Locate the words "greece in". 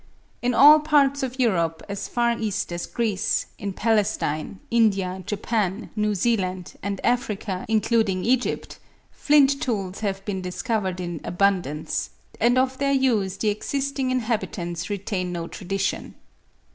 2.87-3.71